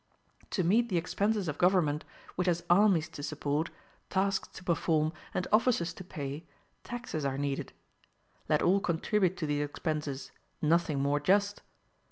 [0.49, 2.05] To meet the expenses of government,
[2.35, 3.69] which has armies to support,
[4.09, 6.43] tasks to perform, and officers to pay,
[6.83, 7.71] taxes are needed.
[8.49, 11.61] Let all contribute to these expenses: nothing more just.